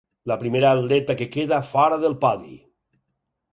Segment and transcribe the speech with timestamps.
[0.29, 2.57] La primera atleta que queda fora del podi.